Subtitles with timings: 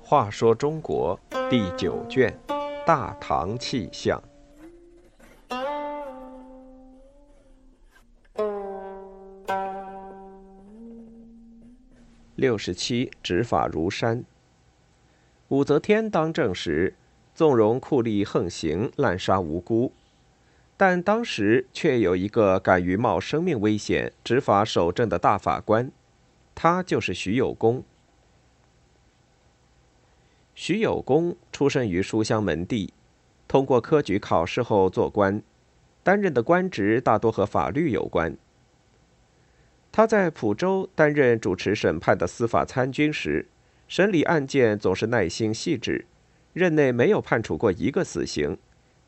[0.00, 2.34] 话说中国第九卷
[2.86, 4.18] 《大唐气象》
[12.36, 14.24] 六十七，执法如山。
[15.48, 16.94] 武则天当政时，
[17.34, 19.92] 纵容酷吏横行，滥杀无辜，
[20.78, 25.90] 但当时却有一个敢于冒生命危险执法守正的大法官，
[26.54, 27.82] 他就是徐有功。
[30.54, 32.92] 徐有功出生于书香门第，
[33.48, 35.42] 通过科举考试后做官，
[36.04, 38.36] 担任的官职大多和法律有关。
[39.90, 43.48] 他在蒲州担任主持审判的司法参军时，
[43.88, 46.06] 审理案件总是耐心细致，
[46.52, 48.56] 任内没有判处过一个死刑，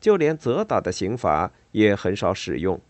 [0.01, 2.81] 就连责打的刑罚也很少使用。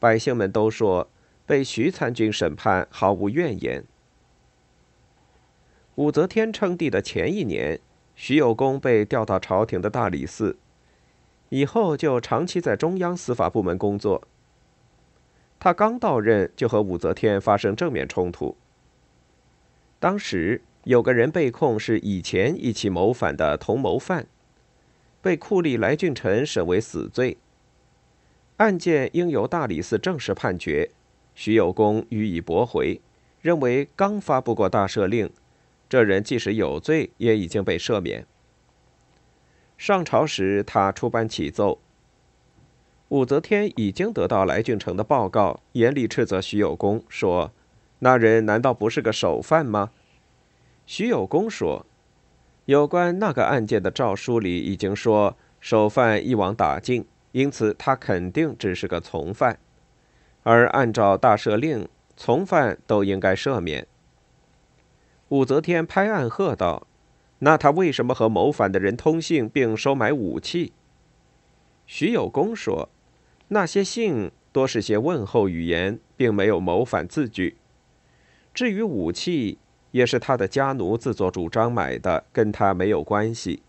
[0.00, 1.08] 百姓们都说，
[1.46, 3.84] 被徐参军审判毫无怨言。
[5.94, 7.78] 武则天称帝的前一年，
[8.14, 10.58] 徐有功被调到朝廷的大理寺，
[11.50, 14.22] 以后就长期在中央司法部门工作。
[15.58, 18.56] 他刚到任，就和武则天发生正面冲突。
[19.98, 24.26] 当时有个人被控是以前一起谋反的同谋犯，
[25.26, 27.36] 被酷吏来俊臣审为死罪。
[28.58, 30.88] 案件应由大理寺正式判决，
[31.34, 33.00] 徐有功予以驳回，
[33.40, 35.28] 认为刚发布过大赦令。
[35.88, 38.24] 这人即使有罪，也已经被赦免。
[39.76, 41.80] 上朝时，他出班启奏。
[43.08, 47.50] 武则天已经得到来俊臣的报告，严厉斥责徐有功，说
[47.98, 49.90] ：“那人难道不是个首犯吗？”
[50.86, 51.84] 徐有功说
[52.66, 59.58] ：“有关那个案件的诏书里已经说，首犯一网打尽，因此他肯定只是个从犯。
[60.42, 63.86] 而按照大赦令，从犯都应该赦免。”
[65.30, 66.88] 武则天拍案喝道
[67.38, 70.72] ：“那他为什么和谋反的人通信并收买武器？”
[71.86, 72.88] 徐有功说
[73.48, 77.58] ：“那些信多是些问候语言，并没有谋反字据。
[78.52, 79.58] 至于武器，
[79.96, 83.62] 也是他的家奴自作主张买的，跟他没有关系。”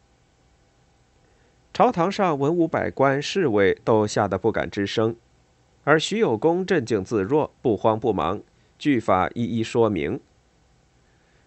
[1.74, 5.16] 朝堂上文武百官、侍卫都吓得不敢吱声，
[5.86, 8.42] 而徐有功镇静自若，不慌不忙，
[8.78, 10.20] 据法一一说明。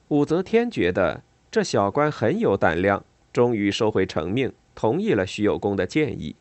[0.08, 6.36] 武则天觉得这小官很有胆量，终于收回成命，同意了徐有功的建议。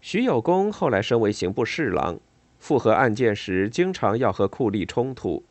[0.00, 2.18] 徐有功后来升为刑部侍郎，
[2.58, 5.44] 复核案件时经常要和酷吏冲突，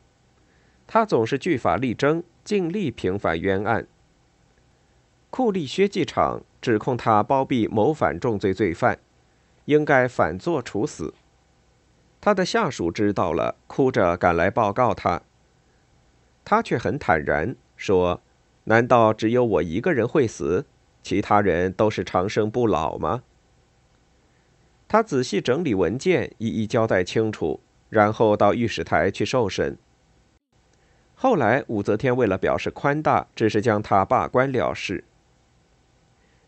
[0.86, 3.86] 他总是据法力争，尽力平反冤案。
[5.30, 8.98] 酷吏薛继场指控他包庇谋反重罪罪犯，
[9.64, 11.12] 应该反坐处死。
[12.20, 15.22] 他的下属知道了，哭着赶来报告他。
[16.44, 18.22] 他却很坦然说
[18.64, 20.64] ：“难道只有我一个人会死，
[21.02, 23.24] 其他人都是长生不老吗？”
[24.88, 27.60] 他仔细整理文件，一一交代清楚，
[27.90, 29.76] 然后到御史台去受审。
[31.16, 35.02] 后来，武则天为了表示宽大，只是将他罢官了事。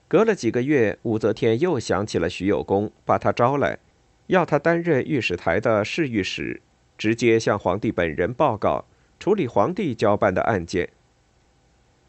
[0.07, 3.79] 隔了几个月，武则天又想起了徐有功，把他招来，
[4.27, 6.61] 要他担任御史台的侍御史，
[6.97, 8.85] 直接向皇帝本人报告。
[9.19, 10.91] 处理皇帝交办的案件。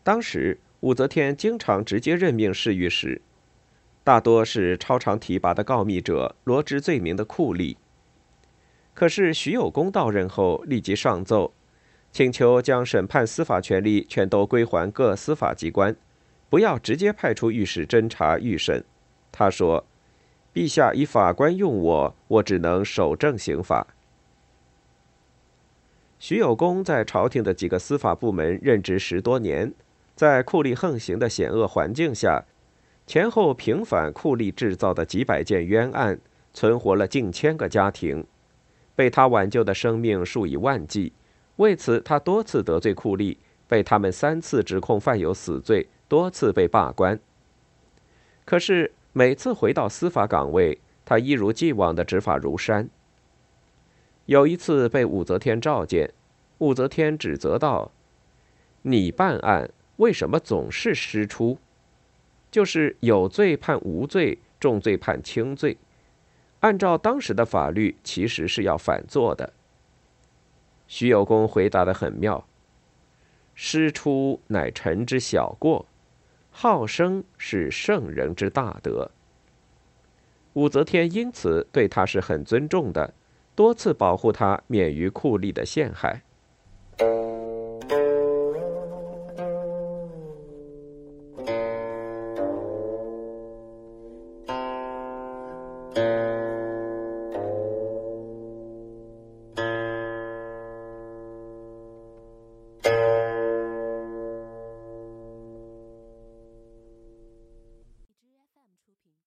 [0.03, 3.24] 当时武则天经常直接任命侍御史，
[4.03, 7.78] 大多是超常提拔的告密者、罗织罪名的酷吏。
[8.94, 11.52] 可是徐有功到任后，立即上奏，
[12.12, 15.96] 请求将审判司法权力全都归还各司法机关，
[16.50, 18.84] 不要直接派出御史侦查预审。
[19.31, 19.86] 他说
[20.53, 23.88] ：“陛下以法官用我，我只能守正刑法。”
[26.19, 29.74] 徐有功在朝廷的几个司法部门任职十多年，
[30.16, 32.44] 在酷吏横行的险恶环境下，
[33.08, 36.19] 前后平反酷吏制造的几百件冤案，
[36.53, 38.25] 存活了近千个家庭，
[38.95, 41.13] 被他挽救的生命数以万计。
[41.60, 43.36] 为此，他多次得罪酷吏，
[43.68, 47.20] 被他们三次指控犯有死罪，多次被罢官。
[48.46, 52.90] 可是每次回到司法岗位，他一如既往的执法如山。
[54.26, 56.14] 有一次被武则天召见，
[56.60, 57.92] 武则天指责道
[58.84, 61.58] ：“你办案为什么总是师出？
[62.50, 65.76] 就是有罪判无罪，重罪判轻罪。
[66.62, 69.52] 按照当时的法律，其实是要反做的。”
[70.89, 72.44] 徐有功回答的很妙
[73.53, 75.86] ：“师出乃臣之小过，
[76.50, 79.12] 好生是圣人之大德。”
[80.53, 83.13] 武则天因此对他是很尊重的，
[83.56, 86.24] 多次保护他免于酷吏的陷害。